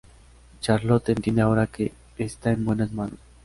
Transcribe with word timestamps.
Charlot 0.61 1.07
entiende 1.09 1.43
ahora 1.43 1.67
que 1.67 1.93
está 2.17 2.49
en 2.51 2.65
buenas 2.65 2.91
manos. 2.91 3.19